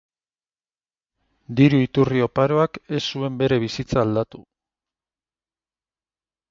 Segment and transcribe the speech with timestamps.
[1.59, 4.43] Diru iturri oparoak ez zuen bere bizitza aldatu.